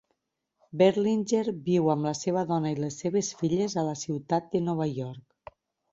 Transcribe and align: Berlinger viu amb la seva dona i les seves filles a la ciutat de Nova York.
Berlinger 0.81 1.41
viu 1.67 1.91
amb 1.95 2.07
la 2.09 2.15
seva 2.21 2.45
dona 2.53 2.73
i 2.77 2.79
les 2.85 2.99
seves 3.05 3.31
filles 3.43 3.79
a 3.83 3.87
la 3.91 3.97
ciutat 4.05 4.53
de 4.57 4.67
Nova 4.71 4.93
York. 4.95 5.55